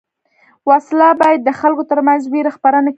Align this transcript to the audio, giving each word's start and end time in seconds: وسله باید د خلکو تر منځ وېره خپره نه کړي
وسله 0.69 1.09
باید 1.21 1.39
د 1.43 1.49
خلکو 1.59 1.83
تر 1.91 1.99
منځ 2.07 2.21
وېره 2.27 2.51
خپره 2.57 2.77
نه 2.85 2.87
کړي 2.87 2.89